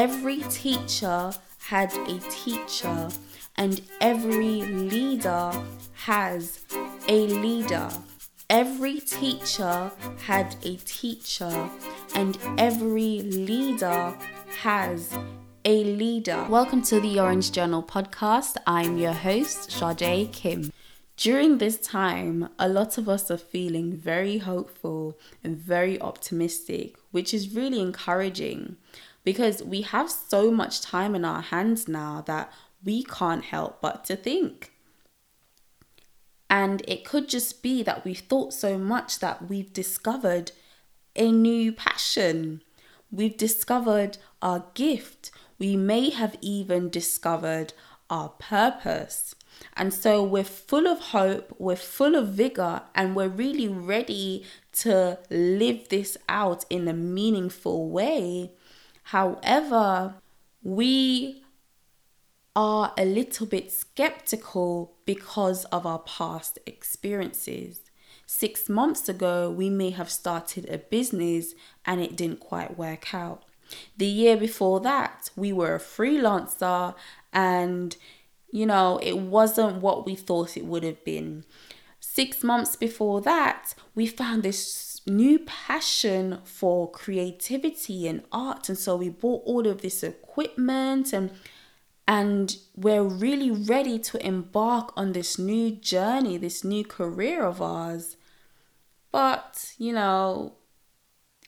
every 0.00 0.38
teacher 0.48 1.30
had 1.58 1.92
a 2.08 2.18
teacher, 2.30 3.10
and 3.56 3.82
every 4.00 4.62
leader 4.62 5.52
has 5.92 6.64
a 7.06 7.26
leader. 7.26 7.90
Every 8.48 9.00
teacher 9.00 9.92
had 10.24 10.56
a 10.62 10.76
teacher, 10.76 11.68
and 12.14 12.38
every 12.56 13.20
leader 13.20 14.16
has 14.62 15.14
a 15.66 15.84
leader. 15.84 16.46
Welcome 16.48 16.80
to 16.84 16.98
the 16.98 17.20
Orange 17.20 17.52
Journal 17.52 17.82
podcast. 17.82 18.56
I'm 18.66 18.96
your 18.96 19.12
host, 19.12 19.70
Sade 19.70 20.32
Kim. 20.32 20.72
During 21.18 21.58
this 21.58 21.76
time, 21.76 22.48
a 22.58 22.70
lot 22.70 22.96
of 22.96 23.06
us 23.06 23.30
are 23.30 23.36
feeling 23.36 23.92
very 23.92 24.38
hopeful 24.38 25.18
and 25.44 25.58
very 25.58 26.00
optimistic, 26.00 26.96
which 27.10 27.34
is 27.34 27.54
really 27.54 27.80
encouraging 27.80 28.78
because 29.24 29.62
we 29.62 29.82
have 29.82 30.10
so 30.10 30.50
much 30.50 30.80
time 30.80 31.14
in 31.14 31.24
our 31.24 31.42
hands 31.42 31.88
now 31.88 32.22
that 32.26 32.52
we 32.84 33.02
can't 33.04 33.44
help 33.44 33.80
but 33.80 34.04
to 34.04 34.16
think. 34.16 34.72
And 36.48 36.82
it 36.88 37.04
could 37.04 37.28
just 37.28 37.62
be 37.62 37.82
that 37.84 38.04
we've 38.04 38.18
thought 38.18 38.52
so 38.52 38.76
much 38.76 39.20
that 39.20 39.48
we've 39.48 39.72
discovered 39.72 40.52
a 41.14 41.30
new 41.30 41.72
passion. 41.72 42.62
We've 43.10 43.36
discovered 43.36 44.18
our 44.42 44.64
gift. 44.74 45.30
We 45.58 45.76
may 45.76 46.10
have 46.10 46.36
even 46.40 46.90
discovered 46.90 47.72
our 48.08 48.30
purpose. 48.30 49.34
And 49.76 49.92
so 49.94 50.22
we're 50.22 50.42
full 50.44 50.86
of 50.86 50.98
hope, 50.98 51.54
we're 51.58 51.76
full 51.76 52.14
of 52.14 52.28
vigor, 52.28 52.82
and 52.94 53.14
we're 53.14 53.28
really 53.28 53.68
ready 53.68 54.44
to 54.72 55.18
live 55.28 55.88
this 55.88 56.16
out 56.28 56.64
in 56.70 56.88
a 56.88 56.92
meaningful 56.92 57.90
way. 57.90 58.52
However, 59.10 60.14
we 60.62 61.42
are 62.54 62.94
a 62.96 63.04
little 63.04 63.44
bit 63.44 63.72
skeptical 63.72 64.98
because 65.04 65.64
of 65.66 65.84
our 65.84 65.98
past 65.98 66.60
experiences. 66.64 67.80
Six 68.24 68.68
months 68.68 69.08
ago, 69.08 69.50
we 69.50 69.68
may 69.68 69.90
have 69.90 70.10
started 70.10 70.70
a 70.70 70.78
business 70.78 71.54
and 71.84 72.00
it 72.00 72.14
didn't 72.14 72.38
quite 72.38 72.78
work 72.78 73.12
out. 73.12 73.42
The 73.96 74.06
year 74.06 74.36
before 74.36 74.78
that, 74.82 75.30
we 75.34 75.52
were 75.52 75.74
a 75.74 75.80
freelancer 75.80 76.94
and 77.32 77.96
you 78.52 78.64
know, 78.64 79.00
it 79.02 79.18
wasn't 79.18 79.82
what 79.82 80.06
we 80.06 80.14
thought 80.14 80.56
it 80.56 80.66
would 80.66 80.84
have 80.84 81.04
been. 81.04 81.44
Six 81.98 82.44
months 82.44 82.76
before 82.76 83.20
that, 83.22 83.74
we 83.96 84.06
found 84.06 84.44
this 84.44 84.72
new 85.06 85.38
passion 85.40 86.38
for 86.44 86.90
creativity 86.90 88.06
and 88.06 88.22
art. 88.32 88.68
And 88.68 88.78
so 88.78 88.96
we 88.96 89.08
bought 89.08 89.42
all 89.44 89.66
of 89.66 89.82
this 89.82 90.02
equipment 90.02 91.12
and 91.12 91.30
and 92.08 92.56
we're 92.74 93.04
really 93.04 93.52
ready 93.52 93.96
to 93.96 94.26
embark 94.26 94.92
on 94.96 95.12
this 95.12 95.38
new 95.38 95.70
journey, 95.70 96.36
this 96.38 96.64
new 96.64 96.84
career 96.84 97.44
of 97.44 97.62
ours. 97.62 98.16
But, 99.12 99.74
you 99.78 99.92
know, 99.92 100.54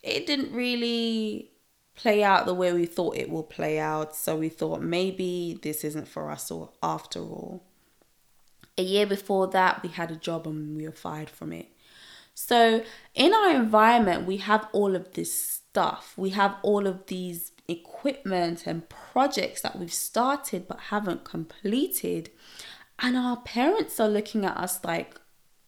it 0.04 0.24
didn't 0.24 0.52
really 0.52 1.50
play 1.96 2.22
out 2.22 2.46
the 2.46 2.54
way 2.54 2.72
we 2.72 2.86
thought 2.86 3.16
it 3.16 3.28
will 3.28 3.42
play 3.42 3.80
out. 3.80 4.14
So 4.14 4.36
we 4.36 4.48
thought 4.48 4.82
maybe 4.82 5.58
this 5.62 5.82
isn't 5.82 6.06
for 6.06 6.30
us 6.30 6.48
or 6.48 6.70
after 6.80 7.18
all. 7.18 7.64
A 8.78 8.82
year 8.82 9.06
before 9.06 9.48
that, 9.48 9.82
we 9.82 9.88
had 9.88 10.12
a 10.12 10.16
job 10.16 10.46
and 10.46 10.76
we 10.76 10.86
were 10.86 10.92
fired 10.92 11.28
from 11.28 11.52
it. 11.52 11.68
So 12.34 12.82
in 13.14 13.32
our 13.32 13.54
environment, 13.54 14.26
we 14.26 14.38
have 14.38 14.68
all 14.72 14.96
of 14.96 15.12
this 15.12 15.32
stuff. 15.32 16.14
We 16.16 16.30
have 16.30 16.56
all 16.62 16.86
of 16.86 17.06
these 17.06 17.52
equipment 17.68 18.66
and 18.66 18.88
projects 18.88 19.62
that 19.62 19.78
we've 19.78 19.92
started 19.92 20.66
but 20.68 20.80
haven't 20.90 21.24
completed. 21.24 22.30
And 22.98 23.16
our 23.16 23.38
parents 23.38 23.98
are 24.00 24.08
looking 24.08 24.44
at 24.44 24.56
us 24.56 24.84
like, 24.84 25.16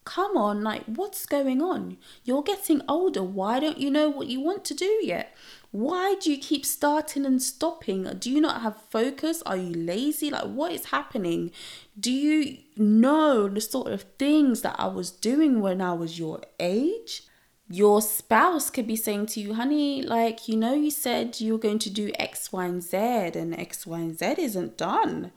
come 0.04 0.36
on, 0.36 0.62
like, 0.62 0.84
what's 0.84 1.26
going 1.26 1.62
on? 1.62 1.96
You're 2.24 2.42
getting 2.42 2.82
older. 2.88 3.22
Why 3.22 3.58
don't 3.58 3.78
you 3.78 3.90
know 3.90 4.08
what 4.08 4.26
you 4.26 4.40
want 4.40 4.64
to 4.66 4.74
do 4.74 5.00
yet? 5.02 5.34
Why 5.74 6.14
do 6.20 6.30
you 6.30 6.38
keep 6.38 6.64
starting 6.64 7.26
and 7.26 7.42
stopping? 7.42 8.04
Do 8.20 8.30
you 8.30 8.40
not 8.40 8.62
have 8.62 8.80
focus? 8.90 9.42
Are 9.44 9.56
you 9.56 9.74
lazy? 9.74 10.30
Like, 10.30 10.44
what 10.44 10.70
is 10.70 10.84
happening? 10.84 11.50
Do 11.98 12.12
you 12.12 12.58
know 12.76 13.48
the 13.48 13.60
sort 13.60 13.90
of 13.90 14.02
things 14.16 14.60
that 14.60 14.76
I 14.78 14.86
was 14.86 15.10
doing 15.10 15.60
when 15.60 15.80
I 15.80 15.92
was 15.94 16.16
your 16.16 16.42
age? 16.60 17.24
Your 17.68 18.00
spouse 18.00 18.70
could 18.70 18.86
be 18.86 18.94
saying 18.94 19.26
to 19.34 19.40
you, 19.40 19.54
honey, 19.54 20.00
like, 20.00 20.46
you 20.46 20.56
know, 20.56 20.74
you 20.74 20.92
said 20.92 21.40
you 21.40 21.54
were 21.54 21.58
going 21.58 21.80
to 21.80 21.90
do 21.90 22.12
X, 22.20 22.52
Y, 22.52 22.64
and 22.64 22.80
Z, 22.80 22.96
and 22.96 23.58
X, 23.58 23.84
Y, 23.84 23.98
and 23.98 24.16
Z 24.16 24.36
isn't 24.38 24.78
done. 24.78 25.32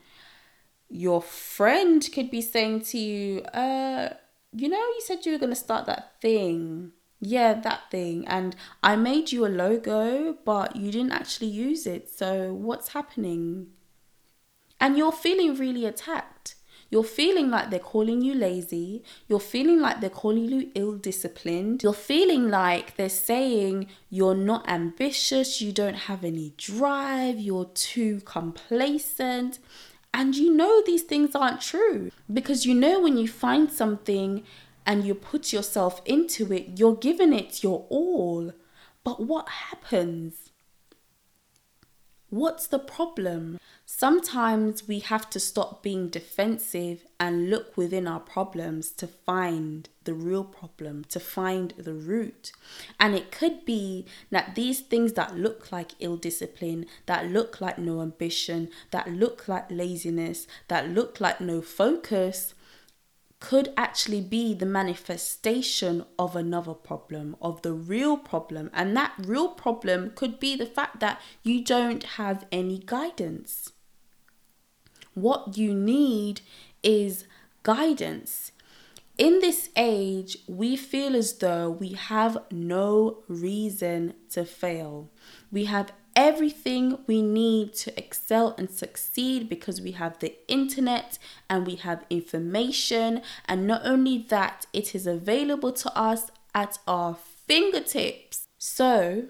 Your 0.88 1.20
friend 1.20 2.08
could 2.14 2.30
be 2.30 2.42
saying 2.44 2.82
to 2.92 3.00
you, 3.00 3.42
uh, 3.56 4.10
you 4.52 4.70
know, 4.70 4.78
you 4.78 5.02
said 5.04 5.26
you 5.26 5.32
were 5.32 5.40
going 5.40 5.50
to 5.50 5.56
start 5.56 5.88
that 5.88 6.22
thing 6.22 6.92
yeah, 7.20 7.54
that 7.54 7.90
thing. 7.90 8.28
And 8.28 8.56
I 8.84 8.96
made 8.96 9.32
you 9.32 9.46
a 9.46 9.50
logo, 9.50 10.38
but 10.46 10.76
you 10.76 10.92
didn't 10.92 11.14
actually 11.14 11.48
use 11.48 11.88
it. 11.88 12.10
So 12.10 12.54
what's 12.54 12.90
happening? 12.90 13.68
And 14.80 14.98
you're 14.98 15.12
feeling 15.12 15.56
really 15.56 15.86
attacked. 15.86 16.56
You're 16.90 17.04
feeling 17.04 17.50
like 17.50 17.70
they're 17.70 17.80
calling 17.80 18.22
you 18.22 18.34
lazy. 18.34 19.04
You're 19.28 19.42
feeling 19.42 19.82
like 19.82 20.00
they're 20.00 20.10
calling 20.10 20.46
you 20.46 20.72
ill 20.74 20.94
disciplined. 20.94 21.84
You're 21.84 21.94
feeling 21.94 22.50
like 22.50 22.96
they're 22.96 23.10
saying 23.10 23.88
you're 24.10 24.36
not 24.36 24.70
ambitious, 24.70 25.62
you 25.62 25.74
don't 25.74 25.96
have 25.96 26.24
any 26.24 26.54
drive, 26.56 27.40
you're 27.40 27.70
too 27.74 28.22
complacent. 28.22 29.60
And 30.14 30.36
you 30.36 30.54
know 30.54 30.82
these 30.86 31.04
things 31.04 31.36
aren't 31.36 31.62
true 31.62 32.12
because 32.32 32.66
you 32.66 32.74
know 32.74 33.02
when 33.02 33.18
you 33.18 33.28
find 33.28 33.72
something 33.72 34.44
and 34.88 35.04
you 35.04 35.14
put 35.14 35.52
yourself 35.52 36.02
into 36.06 36.52
it, 36.54 36.80
you're 36.80 36.96
giving 36.96 37.34
it 37.34 37.62
your 37.62 37.86
all. 37.90 38.54
But 39.04 39.20
what 39.20 39.50
happens? 39.50 40.50
What's 42.30 42.68
the 42.68 42.80
problem? 42.80 43.60
Sometimes 43.86 44.88
we 44.88 45.00
have 45.00 45.30
to 45.30 45.40
stop 45.40 45.82
being 45.82 46.10
defensive 46.10 47.06
and 47.20 47.50
look 47.50 47.78
within 47.78 48.06
our 48.06 48.20
problems 48.20 48.92
to 48.92 49.08
find 49.08 49.88
the 50.04 50.14
real 50.14 50.44
problem, 50.44 51.06
to 51.06 51.22
find 51.22 51.74
the 51.78 51.94
root. 51.94 52.52
And 53.00 53.16
it 53.16 53.32
could 53.32 53.66
be 53.66 54.06
that 54.30 54.56
these 54.56 54.82
things 54.82 55.14
that 55.14 55.38
look 55.38 55.72
like 55.72 55.92
ill 56.00 56.18
discipline, 56.18 56.86
that 57.06 57.32
look 57.32 57.62
like 57.62 57.78
no 57.78 58.02
ambition, 58.02 58.70
that 58.92 59.10
look 59.10 59.48
like 59.48 59.72
laziness, 59.72 60.48
that 60.68 60.90
look 60.90 61.22
like 61.22 61.40
no 61.40 61.62
focus, 61.62 62.54
could 63.40 63.72
actually 63.78 64.22
be 64.22 64.54
the 64.54 64.66
manifestation 64.66 66.04
of 66.18 66.36
another 66.36 66.74
problem, 66.74 67.36
of 67.42 67.62
the 67.62 67.74
real 67.74 68.18
problem. 68.18 68.70
And 68.74 68.98
that 68.98 69.14
real 69.20 69.50
problem 69.50 70.12
could 70.16 70.40
be 70.40 70.56
the 70.56 70.66
fact 70.66 71.00
that 71.02 71.22
you 71.44 71.64
don't 71.64 72.04
have 72.04 72.46
any 72.52 72.80
guidance. 72.80 73.72
What 75.14 75.58
you 75.58 75.74
need 75.74 76.42
is 76.82 77.26
guidance. 77.64 78.52
In 79.18 79.40
this 79.40 79.70
age, 79.76 80.38
we 80.48 80.76
feel 80.76 81.16
as 81.16 81.34
though 81.34 81.72
we 81.72 81.94
have 81.94 82.38
no 82.52 83.24
reason 83.28 84.14
to 84.30 84.46
fail. 84.46 85.10
We 85.52 85.66
have 85.66 85.92
everything 86.18 86.98
we 87.06 87.22
need 87.22 87.76
to 87.76 87.98
excel 87.98 88.56
and 88.58 88.72
succeed 88.72 89.48
because 89.48 89.80
we 89.80 89.92
have 89.92 90.18
the 90.18 90.34
internet 90.48 91.20
and 91.48 91.68
we 91.68 91.76
have 91.76 92.04
information. 92.10 93.22
And 93.46 93.68
not 93.68 93.84
only 93.86 94.26
that, 94.30 94.66
it 94.74 94.96
is 94.96 95.06
available 95.06 95.72
to 95.74 95.96
us 95.96 96.32
at 96.56 96.80
our 96.88 97.16
fingertips. 97.16 98.48
So 98.58 99.28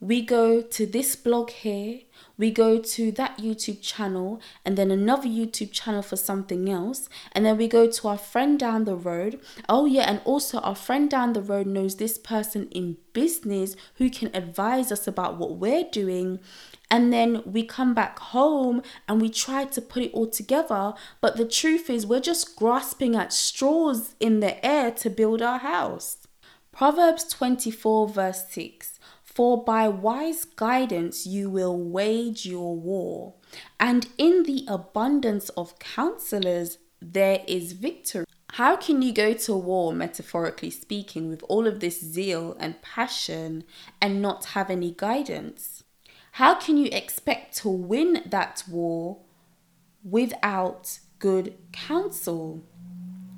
we 0.00 0.22
go 0.22 0.62
to 0.62 0.86
this 0.86 1.14
blog 1.14 1.50
here 1.50 2.00
we 2.40 2.50
go 2.50 2.78
to 2.78 3.12
that 3.12 3.36
YouTube 3.36 3.82
channel 3.82 4.40
and 4.64 4.78
then 4.78 4.90
another 4.90 5.28
YouTube 5.28 5.72
channel 5.72 6.00
for 6.00 6.16
something 6.16 6.70
else. 6.70 7.06
And 7.32 7.44
then 7.44 7.58
we 7.58 7.68
go 7.68 7.90
to 7.90 8.08
our 8.08 8.16
friend 8.16 8.58
down 8.58 8.86
the 8.86 8.96
road. 8.96 9.40
Oh, 9.68 9.84
yeah, 9.84 10.08
and 10.08 10.22
also 10.24 10.58
our 10.60 10.74
friend 10.74 11.10
down 11.10 11.34
the 11.34 11.42
road 11.42 11.66
knows 11.66 11.96
this 11.96 12.16
person 12.16 12.68
in 12.70 12.96
business 13.12 13.76
who 13.96 14.08
can 14.08 14.34
advise 14.34 14.90
us 14.90 15.06
about 15.06 15.36
what 15.36 15.56
we're 15.56 15.84
doing. 15.84 16.40
And 16.90 17.12
then 17.12 17.42
we 17.44 17.62
come 17.62 17.92
back 17.92 18.18
home 18.18 18.82
and 19.06 19.20
we 19.20 19.28
try 19.28 19.66
to 19.66 19.82
put 19.82 20.02
it 20.02 20.12
all 20.14 20.26
together. 20.26 20.94
But 21.20 21.36
the 21.36 21.46
truth 21.46 21.90
is, 21.90 22.06
we're 22.06 22.20
just 22.20 22.56
grasping 22.56 23.16
at 23.16 23.34
straws 23.34 24.14
in 24.18 24.40
the 24.40 24.64
air 24.64 24.90
to 24.92 25.10
build 25.10 25.42
our 25.42 25.58
house. 25.58 26.16
Proverbs 26.72 27.24
24, 27.24 28.08
verse 28.08 28.44
6 28.48 28.99
for 29.40 29.64
by 29.64 29.88
wise 29.88 30.44
guidance 30.44 31.26
you 31.26 31.48
will 31.48 31.74
wage 31.74 32.44
your 32.44 32.76
war, 32.76 33.32
and 33.88 34.06
in 34.18 34.42
the 34.42 34.66
abundance 34.68 35.48
of 35.56 35.78
counselors 35.78 36.76
there 37.00 37.42
is 37.48 37.72
victory. 37.72 38.26
How 38.50 38.76
can 38.76 39.00
you 39.00 39.14
go 39.14 39.32
to 39.32 39.54
war, 39.56 39.94
metaphorically 39.94 40.68
speaking, 40.68 41.30
with 41.30 41.42
all 41.48 41.66
of 41.66 41.80
this 41.80 42.02
zeal 42.02 42.54
and 42.60 42.82
passion 42.82 43.64
and 43.98 44.20
not 44.20 44.44
have 44.56 44.68
any 44.68 44.92
guidance? 44.94 45.84
How 46.32 46.56
can 46.56 46.76
you 46.76 46.90
expect 46.92 47.56
to 47.62 47.70
win 47.70 48.22
that 48.26 48.64
war 48.68 49.20
without 50.04 50.98
good 51.18 51.56
counsel? 51.72 52.62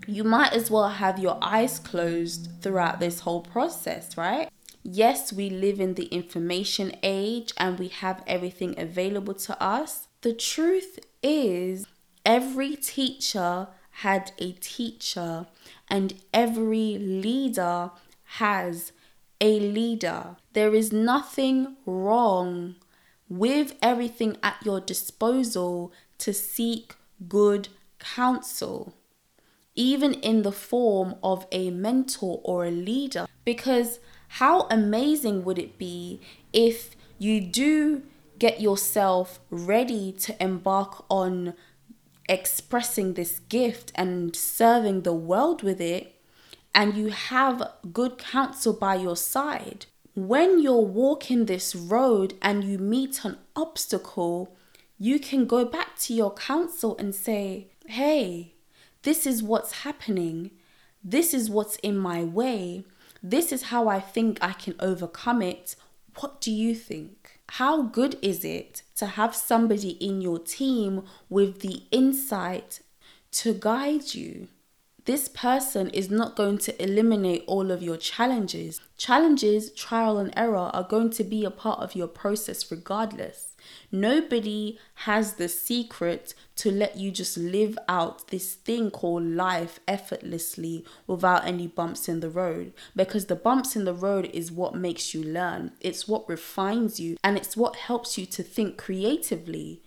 You 0.08 0.24
might 0.24 0.52
as 0.52 0.68
well 0.68 0.88
have 0.88 1.20
your 1.20 1.38
eyes 1.40 1.78
closed 1.78 2.60
throughout 2.60 2.98
this 2.98 3.20
whole 3.20 3.42
process, 3.42 4.16
right? 4.16 4.48
Yes, 4.82 5.32
we 5.32 5.48
live 5.48 5.80
in 5.80 5.94
the 5.94 6.06
information 6.06 6.96
age 7.02 7.52
and 7.56 7.78
we 7.78 7.88
have 7.88 8.22
everything 8.26 8.78
available 8.78 9.34
to 9.34 9.62
us. 9.62 10.08
The 10.22 10.32
truth 10.32 10.98
is, 11.22 11.86
every 12.26 12.76
teacher 12.76 13.68
had 13.96 14.32
a 14.38 14.52
teacher, 14.52 15.46
and 15.88 16.14
every 16.32 16.96
leader 16.98 17.90
has 18.24 18.92
a 19.40 19.60
leader. 19.60 20.36
There 20.54 20.74
is 20.74 20.92
nothing 20.92 21.76
wrong 21.84 22.76
with 23.28 23.74
everything 23.82 24.38
at 24.42 24.56
your 24.64 24.80
disposal 24.80 25.92
to 26.18 26.32
seek 26.32 26.94
good 27.28 27.68
counsel, 27.98 28.94
even 29.74 30.14
in 30.14 30.42
the 30.42 30.52
form 30.52 31.16
of 31.22 31.46
a 31.52 31.70
mentor 31.70 32.40
or 32.42 32.64
a 32.64 32.70
leader. 32.70 33.26
Because 33.44 33.98
how 34.36 34.66
amazing 34.70 35.44
would 35.44 35.58
it 35.58 35.76
be 35.76 36.18
if 36.54 36.96
you 37.18 37.38
do 37.38 38.02
get 38.38 38.62
yourself 38.62 39.40
ready 39.50 40.10
to 40.10 40.42
embark 40.42 41.04
on 41.10 41.52
expressing 42.30 43.12
this 43.12 43.40
gift 43.50 43.92
and 43.94 44.34
serving 44.34 45.02
the 45.02 45.12
world 45.12 45.62
with 45.62 45.82
it, 45.82 46.18
and 46.74 46.96
you 46.96 47.10
have 47.10 47.72
good 47.92 48.16
counsel 48.16 48.72
by 48.72 48.94
your 48.94 49.16
side. 49.16 49.84
When 50.14 50.62
you're 50.62 50.80
walking 50.80 51.44
this 51.44 51.74
road 51.74 52.32
and 52.40 52.64
you 52.64 52.78
meet 52.78 53.26
an 53.26 53.36
obstacle, 53.54 54.56
you 54.98 55.18
can 55.18 55.44
go 55.44 55.66
back 55.66 55.98
to 56.00 56.14
your 56.14 56.32
counsel 56.32 56.96
and 56.96 57.14
say, 57.14 57.68
Hey, 57.86 58.54
this 59.02 59.26
is 59.26 59.42
what's 59.42 59.82
happening. 59.82 60.52
This 61.04 61.34
is 61.34 61.50
what's 61.50 61.76
in 61.76 61.98
my 61.98 62.24
way. 62.24 62.84
This 63.22 63.52
is 63.52 63.64
how 63.64 63.86
I 63.86 64.00
think 64.00 64.38
I 64.42 64.52
can 64.52 64.74
overcome 64.80 65.42
it. 65.42 65.76
What 66.18 66.40
do 66.40 66.50
you 66.50 66.74
think? 66.74 67.38
How 67.50 67.82
good 67.82 68.18
is 68.20 68.44
it 68.44 68.82
to 68.96 69.06
have 69.06 69.36
somebody 69.36 69.90
in 69.90 70.20
your 70.20 70.40
team 70.40 71.04
with 71.28 71.60
the 71.60 71.84
insight 71.92 72.80
to 73.32 73.54
guide 73.54 74.14
you? 74.14 74.48
This 75.04 75.28
person 75.28 75.90
is 75.90 76.10
not 76.10 76.36
going 76.36 76.58
to 76.58 76.82
eliminate 76.82 77.44
all 77.46 77.70
of 77.70 77.82
your 77.82 77.96
challenges. 77.96 78.80
Challenges, 78.96 79.72
trial, 79.72 80.18
and 80.18 80.32
error 80.36 80.70
are 80.72 80.86
going 80.88 81.10
to 81.10 81.24
be 81.24 81.44
a 81.44 81.50
part 81.50 81.80
of 81.80 81.94
your 81.94 82.08
process 82.08 82.70
regardless. 82.70 83.51
Nobody 83.90 84.78
has 84.94 85.34
the 85.34 85.48
secret 85.48 86.34
to 86.56 86.70
let 86.70 86.96
you 86.96 87.10
just 87.10 87.36
live 87.36 87.78
out 87.88 88.28
this 88.28 88.54
thing 88.54 88.90
called 88.90 89.24
life 89.24 89.80
effortlessly 89.86 90.84
without 91.06 91.46
any 91.46 91.66
bumps 91.66 92.08
in 92.08 92.20
the 92.20 92.30
road. 92.30 92.72
Because 92.96 93.26
the 93.26 93.36
bumps 93.36 93.76
in 93.76 93.84
the 93.84 93.94
road 93.94 94.30
is 94.32 94.52
what 94.52 94.74
makes 94.74 95.14
you 95.14 95.22
learn, 95.22 95.72
it's 95.80 96.08
what 96.08 96.28
refines 96.28 96.98
you, 97.00 97.16
and 97.22 97.36
it's 97.36 97.56
what 97.56 97.76
helps 97.76 98.16
you 98.16 98.26
to 98.26 98.42
think 98.42 98.78
creatively. 98.78 99.82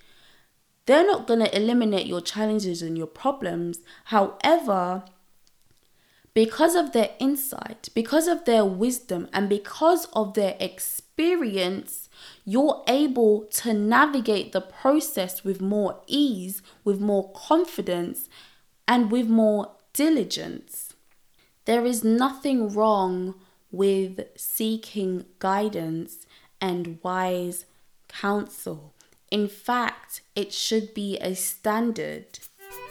They're 0.86 1.06
not 1.06 1.26
going 1.26 1.40
to 1.40 1.56
eliminate 1.56 2.06
your 2.06 2.22
challenges 2.22 2.82
and 2.82 2.98
your 2.98 3.08
problems. 3.08 3.80
However, 4.06 5.04
because 6.36 6.76
of 6.76 6.92
their 6.92 7.12
insight, 7.18 7.90
because 7.96 8.28
of 8.28 8.46
their 8.46 8.66
wisdom, 8.66 9.30
and 9.34 9.48
because 9.50 10.06
of 10.14 10.34
their 10.34 10.56
experience, 10.60 12.05
you're 12.44 12.84
able 12.88 13.46
to 13.46 13.74
navigate 13.74 14.52
the 14.52 14.62
process 14.62 15.44
with 15.44 15.62
more 15.62 16.02
ease, 16.08 16.62
with 16.84 17.00
more 17.00 17.32
confidence, 17.34 18.30
and 18.88 19.12
with 19.12 19.28
more 19.28 19.72
diligence. 19.94 20.94
There 21.66 21.86
is 21.86 22.04
nothing 22.04 22.74
wrong 22.74 23.36
with 23.72 24.22
seeking 24.38 25.26
guidance 25.40 26.26
and 26.62 27.00
wise 27.04 27.66
counsel. 28.08 28.94
In 29.32 29.48
fact, 29.48 30.22
it 30.36 30.54
should 30.54 30.94
be 30.94 31.18
a 31.18 31.36
standard. 31.36 32.40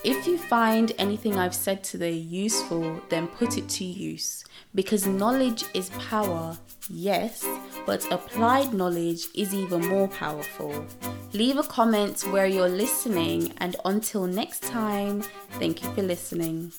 If 0.05 0.27
you 0.27 0.37
find 0.37 0.93
anything 0.99 1.39
I've 1.39 1.55
said 1.55 1.83
today 1.83 2.13
useful, 2.13 3.01
then 3.09 3.27
put 3.27 3.57
it 3.57 3.67
to 3.71 3.85
use 3.85 4.45
because 4.75 5.07
knowledge 5.07 5.65
is 5.73 5.89
power, 6.11 6.59
yes, 6.91 7.43
but 7.87 8.07
applied 8.13 8.75
knowledge 8.75 9.29
is 9.35 9.55
even 9.55 9.81
more 9.87 10.09
powerful. 10.09 10.85
Leave 11.33 11.57
a 11.57 11.63
comment 11.63 12.21
where 12.31 12.47
you're 12.47 12.69
listening, 12.69 13.55
and 13.59 13.77
until 13.87 14.27
next 14.27 14.63
time, 14.65 15.23
thank 15.53 15.83
you 15.83 15.91
for 15.95 16.03
listening. 16.03 16.71